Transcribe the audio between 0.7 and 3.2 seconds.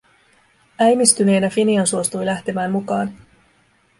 Äimistyneenä Finian suostui lähtemään mukaani.